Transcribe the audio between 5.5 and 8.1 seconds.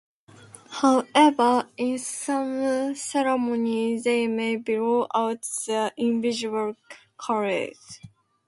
their individual candles.